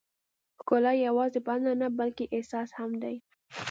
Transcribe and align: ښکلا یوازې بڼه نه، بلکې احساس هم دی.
ښکلا 0.59 0.91
یوازې 1.07 1.39
بڼه 1.47 1.71
نه، 1.81 1.87
بلکې 1.97 2.31
احساس 2.35 2.69
هم 2.79 2.91
دی. 3.03 3.15